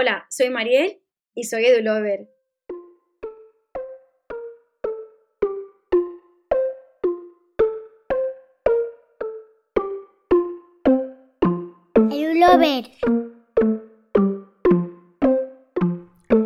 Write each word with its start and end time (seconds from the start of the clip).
Hola, 0.00 0.26
soy 0.30 0.48
Mariel 0.48 1.02
y 1.34 1.42
soy 1.42 1.64
EduLover. 1.64 2.30
EduLover. 12.12 12.84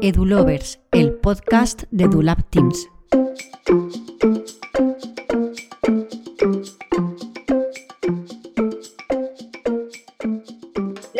EduLovers, 0.00 0.80
el 0.92 1.16
podcast 1.16 1.82
de 1.90 2.04
EduLab 2.04 2.48
Teams. 2.48 2.88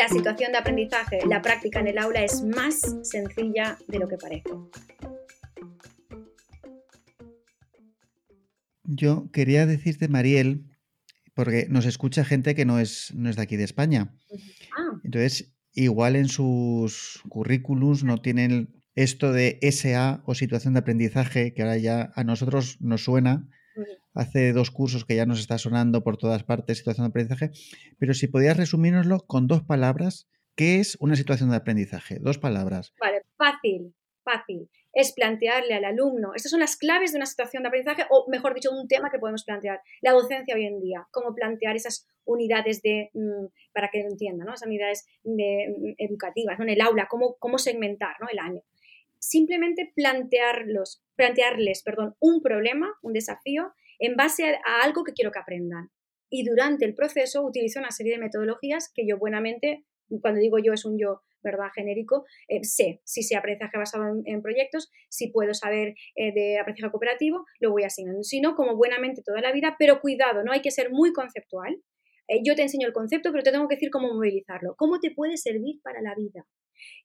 La 0.03 0.09
situación 0.09 0.51
de 0.51 0.57
aprendizaje, 0.57 1.19
la 1.29 1.41
práctica 1.41 1.79
en 1.79 1.87
el 1.87 1.97
aula 1.97 2.25
es 2.25 2.43
más 2.43 2.81
sencilla 3.03 3.77
de 3.87 3.99
lo 3.99 4.09
que 4.09 4.17
parece. 4.17 4.49
Yo 8.83 9.31
quería 9.31 9.65
decirte, 9.65 10.09
Mariel, 10.09 10.65
porque 11.33 11.67
nos 11.69 11.85
escucha 11.85 12.25
gente 12.25 12.53
que 12.53 12.65
no 12.65 12.81
es, 12.81 13.13
no 13.15 13.29
es 13.29 13.37
de 13.37 13.43
aquí 13.43 13.55
de 13.55 13.63
España. 13.63 14.13
Ah, 14.77 14.99
Entonces, 15.05 15.55
igual 15.71 16.17
en 16.17 16.27
sus 16.27 17.21
currículums 17.29 18.03
no 18.03 18.17
tienen 18.17 18.83
esto 18.95 19.31
de 19.31 19.57
SA 19.71 20.21
o 20.25 20.35
situación 20.35 20.73
de 20.73 20.81
aprendizaje, 20.81 21.53
que 21.53 21.61
ahora 21.61 21.77
ya 21.77 22.11
a 22.13 22.25
nosotros 22.25 22.75
nos 22.81 23.05
suena. 23.05 23.47
Hace 24.13 24.53
dos 24.53 24.71
cursos 24.71 25.05
que 25.05 25.15
ya 25.15 25.25
nos 25.25 25.39
está 25.39 25.57
sonando 25.57 26.03
por 26.03 26.17
todas 26.17 26.43
partes 26.43 26.77
situación 26.77 27.05
de 27.05 27.09
aprendizaje. 27.09 27.51
Pero 27.97 28.13
si 28.13 28.27
podías 28.27 28.57
resumírnoslo 28.57 29.21
con 29.25 29.47
dos 29.47 29.63
palabras, 29.63 30.27
¿qué 30.55 30.79
es 30.79 30.97
una 30.99 31.15
situación 31.15 31.49
de 31.49 31.57
aprendizaje? 31.57 32.19
Dos 32.19 32.37
palabras. 32.37 32.93
Vale, 32.99 33.23
fácil, 33.37 33.93
fácil. 34.23 34.69
Es 34.93 35.13
plantearle 35.13 35.73
al 35.73 35.85
alumno, 35.85 36.33
estas 36.35 36.51
son 36.51 36.59
las 36.59 36.77
claves 36.77 37.11
de 37.11 37.17
una 37.17 37.25
situación 37.25 37.63
de 37.63 37.69
aprendizaje, 37.69 38.05
o 38.11 38.29
mejor 38.29 38.53
dicho, 38.53 38.69
un 38.71 38.87
tema 38.87 39.09
que 39.09 39.17
podemos 39.17 39.43
plantear. 39.43 39.81
La 40.01 40.11
docencia 40.11 40.53
hoy 40.53 40.65
en 40.65 40.79
día, 40.79 41.07
cómo 41.09 41.33
plantear 41.33 41.75
esas 41.75 42.07
unidades 42.25 42.83
de, 42.83 43.09
mm, 43.13 43.47
para 43.73 43.89
que 43.89 44.03
lo 44.03 44.09
entiendan, 44.09 44.45
¿no? 44.45 44.53
Esas 44.53 44.67
unidades 44.67 45.07
de, 45.23 45.75
mm, 45.75 45.93
educativas, 45.97 46.59
¿no? 46.59 46.65
En 46.65 46.69
el 46.69 46.81
aula, 46.81 47.07
cómo, 47.09 47.35
cómo 47.39 47.57
segmentar, 47.57 48.15
¿no? 48.21 48.27
El 48.31 48.37
año. 48.37 48.61
Simplemente 49.17 49.91
plantearlos, 49.95 51.01
plantearles, 51.15 51.81
perdón, 51.81 52.15
un 52.19 52.41
problema, 52.41 52.93
un 53.01 53.13
desafío, 53.13 53.73
en 54.03 54.17
base 54.17 54.43
a, 54.45 54.83
algo 54.83 55.03
que 55.03 55.13
quiero 55.13 55.31
que 55.31 55.39
aprendan. 55.39 55.89
Y 56.29 56.43
durante 56.43 56.85
el 56.85 56.93
proceso 56.93 57.43
utilizo 57.43 57.79
una 57.79 57.91
serie 57.91 58.13
de 58.13 58.19
metodologías 58.19 58.91
que 58.93 59.07
yo 59.07 59.17
buenamente, 59.17 59.85
cuando 60.21 60.41
digo 60.41 60.59
yo 60.59 60.73
es 60.73 60.83
un 60.83 60.97
yo, 60.99 61.21
¿verdad? 61.41 61.69
Genérico, 61.73 62.25
eh, 62.49 62.63
sé 62.63 63.01
si 63.05 63.23
sé 63.23 63.37
aprendizaje 63.37 63.77
basado 63.77 64.05
en, 64.07 64.23
en 64.25 64.41
proyectos, 64.41 64.89
si 65.09 65.29
puedo 65.29 65.53
saber 65.53 65.95
eh, 66.15 66.33
de 66.33 66.59
aprendizaje 66.59 66.91
cooperativo, 66.91 67.45
lo 67.59 67.71
voy 67.71 67.83
asignando. 67.83 68.23
Si 68.23 68.41
no, 68.41 68.55
como 68.55 68.75
buenamente 68.75 69.21
toda 69.23 69.41
la 69.41 69.53
vida, 69.53 69.75
pero 69.79 70.01
cuidado, 70.01 70.43
no 70.43 70.51
hay 70.51 70.61
que 70.61 70.71
ser 70.71 70.91
muy 70.91 71.13
conceptual. 71.13 71.81
Eh, 72.27 72.41
yo 72.43 72.55
te 72.55 72.63
enseño 72.63 72.87
el 72.87 72.93
concepto, 72.93 73.31
pero 73.31 73.43
te 73.43 73.51
tengo 73.51 73.67
que 73.69 73.75
decir 73.75 73.89
cómo 73.89 74.13
movilizarlo, 74.13 74.75
cómo 74.77 74.99
te 74.99 75.11
puede 75.11 75.37
servir 75.37 75.81
para 75.81 76.01
la 76.01 76.13
vida. 76.15 76.45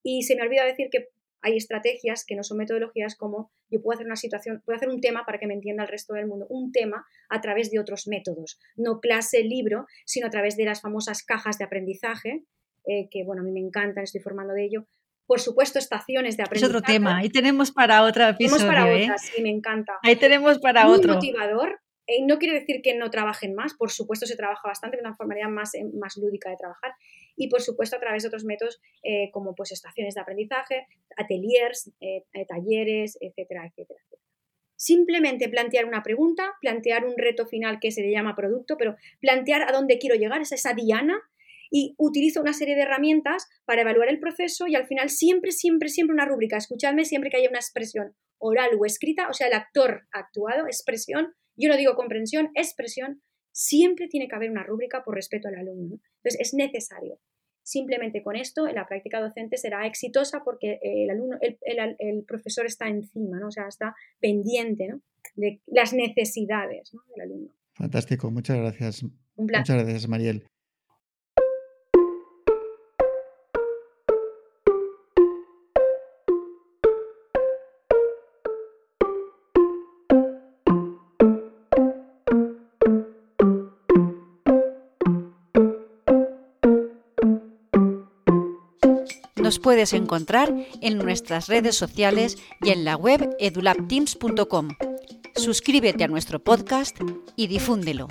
Y 0.02 0.22
se 0.22 0.34
me 0.34 0.42
olvida 0.42 0.64
decir 0.64 0.88
que 0.90 1.08
hay 1.42 1.56
estrategias 1.56 2.24
que 2.26 2.34
no 2.36 2.42
son 2.42 2.58
metodologías 2.58 3.16
como 3.16 3.50
yo 3.70 3.80
puedo 3.82 3.94
hacer 3.96 4.06
una 4.06 4.16
situación, 4.16 4.62
puedo 4.64 4.76
hacer 4.76 4.88
un 4.88 5.00
tema 5.00 5.24
para 5.26 5.38
que 5.38 5.46
me 5.46 5.54
entienda 5.54 5.84
el 5.84 5.88
resto 5.88 6.14
del 6.14 6.26
mundo, 6.26 6.46
un 6.48 6.72
tema 6.72 7.04
a 7.28 7.40
través 7.40 7.70
de 7.70 7.78
otros 7.78 8.06
métodos, 8.08 8.58
no 8.76 9.00
clase, 9.00 9.42
libro, 9.44 9.86
sino 10.04 10.26
a 10.26 10.30
través 10.30 10.56
de 10.56 10.64
las 10.64 10.80
famosas 10.80 11.22
cajas 11.22 11.58
de 11.58 11.64
aprendizaje, 11.64 12.44
eh, 12.86 13.08
que 13.10 13.24
bueno, 13.24 13.42
a 13.42 13.44
mí 13.44 13.52
me 13.52 13.60
encantan, 13.60 14.04
estoy 14.04 14.20
formando 14.20 14.54
de 14.54 14.64
ello. 14.64 14.86
Por 15.26 15.40
supuesto, 15.40 15.78
estaciones 15.78 16.38
de 16.38 16.42
Es 16.42 16.48
aprendizaje. 16.48 16.76
otro 16.78 16.86
tema. 16.90 17.18
Ahí 17.18 17.28
tenemos 17.28 17.70
para 17.70 17.98
Tenemos 18.12 18.34
episodio. 18.40 18.66
para 18.66 18.90
¿eh? 18.92 19.04
otras, 19.04 19.22
sí, 19.26 19.42
me 19.42 19.50
encanta. 19.50 19.98
Ahí 20.02 20.16
tenemos 20.16 20.58
para 20.58 20.86
Muy 20.86 20.96
otro. 20.96 21.14
motivador. 21.14 21.80
Eh, 22.06 22.24
no 22.26 22.38
quiere 22.38 22.58
decir 22.58 22.80
que 22.82 22.96
no 22.96 23.10
trabajen 23.10 23.54
más, 23.54 23.74
por 23.74 23.90
supuesto 23.90 24.24
se 24.24 24.36
trabaja 24.36 24.66
bastante, 24.66 24.96
de 24.96 25.02
una 25.02 25.14
manera 25.26 25.48
más, 25.50 25.72
más 26.00 26.16
lúdica 26.16 26.48
de 26.48 26.56
trabajar. 26.56 26.92
Y 27.38 27.48
por 27.48 27.62
supuesto 27.62 27.96
a 27.96 28.00
través 28.00 28.22
de 28.22 28.28
otros 28.28 28.44
métodos 28.44 28.80
eh, 29.02 29.30
como 29.32 29.54
pues 29.54 29.72
estaciones 29.72 30.14
de 30.14 30.20
aprendizaje, 30.20 30.86
ateliers, 31.16 31.90
eh, 32.00 32.24
eh, 32.34 32.46
talleres, 32.46 33.16
etcétera, 33.20 33.66
etcétera. 33.66 34.00
Simplemente 34.76 35.48
plantear 35.48 35.86
una 35.86 36.02
pregunta, 36.02 36.52
plantear 36.60 37.04
un 37.04 37.16
reto 37.16 37.46
final 37.46 37.78
que 37.80 37.90
se 37.90 38.02
le 38.02 38.12
llama 38.12 38.36
producto, 38.36 38.76
pero 38.76 38.96
plantear 39.20 39.62
a 39.62 39.72
dónde 39.72 39.98
quiero 39.98 40.16
llegar, 40.16 40.40
es 40.40 40.52
esa 40.52 40.74
diana, 40.74 41.20
y 41.70 41.94
utilizo 41.98 42.40
una 42.40 42.52
serie 42.52 42.74
de 42.74 42.82
herramientas 42.82 43.46
para 43.64 43.82
evaluar 43.82 44.08
el 44.08 44.20
proceso 44.20 44.66
y 44.66 44.74
al 44.74 44.86
final 44.86 45.10
siempre, 45.10 45.52
siempre, 45.52 45.88
siempre 45.88 46.14
una 46.14 46.24
rúbrica. 46.24 46.56
Escuchadme 46.56 47.04
siempre 47.04 47.30
que 47.30 47.38
haya 47.38 47.50
una 47.50 47.58
expresión 47.58 48.14
oral 48.38 48.70
o 48.78 48.86
escrita, 48.86 49.28
o 49.28 49.32
sea, 49.32 49.48
el 49.48 49.52
actor 49.52 50.06
actuado, 50.12 50.66
expresión, 50.66 51.34
yo 51.56 51.68
no 51.68 51.76
digo 51.76 51.96
comprensión, 51.96 52.50
expresión, 52.54 53.20
siempre 53.52 54.06
tiene 54.06 54.28
que 54.28 54.36
haber 54.36 54.50
una 54.50 54.62
rúbrica 54.62 55.02
por 55.02 55.16
respeto 55.16 55.48
al 55.48 55.56
alumno. 55.56 55.96
¿no? 55.96 56.00
Entonces, 56.22 56.40
es 56.40 56.54
necesario. 56.54 57.18
Simplemente 57.68 58.22
con 58.22 58.34
esto, 58.34 58.66
la 58.66 58.86
práctica 58.86 59.20
docente 59.20 59.58
será 59.58 59.86
exitosa 59.86 60.42
porque 60.42 60.78
el 60.82 61.10
alumno, 61.10 61.36
el, 61.42 61.58
el- 61.60 61.96
el 61.98 62.24
profesor 62.24 62.64
está 62.64 62.88
encima, 62.88 63.38
¿no? 63.38 63.48
O 63.48 63.50
sea, 63.50 63.68
está 63.68 63.94
pendiente 64.20 64.88
¿no? 64.88 65.02
de 65.36 65.60
las 65.66 65.92
necesidades 65.92 66.94
¿no? 66.94 67.02
del 67.10 67.20
alumno. 67.26 67.50
Fantástico, 67.74 68.30
muchas 68.30 68.56
gracias. 68.56 69.02
Un 69.02 69.46
placer. 69.46 69.74
Muchas 69.76 69.86
gracias, 69.86 70.08
Mariel. 70.08 70.44
Nos 89.48 89.58
puedes 89.58 89.94
encontrar 89.94 90.52
en 90.82 90.98
nuestras 90.98 91.48
redes 91.48 91.74
sociales 91.74 92.36
y 92.60 92.68
en 92.68 92.84
la 92.84 92.96
web 92.96 93.34
edulabteams.com. 93.38 94.68
Suscríbete 95.36 96.04
a 96.04 96.08
nuestro 96.08 96.44
podcast 96.44 96.94
y 97.34 97.46
difúndelo. 97.46 98.08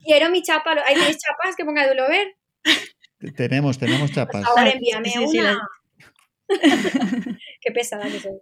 Quiero 0.00 0.28
mi 0.28 0.42
chapa, 0.42 0.74
¿hay 0.84 0.96
mis 0.96 1.16
chapas 1.16 1.56
que 1.56 1.64
ponga 1.64 1.86
Edulover? 1.86 2.36
Tenemos, 3.34 3.78
tenemos 3.78 4.12
chapas. 4.12 4.44
favor, 4.44 4.68
envíame 4.68 5.08
Sí, 5.08 5.18
sí, 5.18 5.28
sí, 5.28 5.38
una. 5.38 5.66
Qué 7.62 7.70
pesada 7.72 8.04
que 8.04 8.20
soy. 8.20 8.38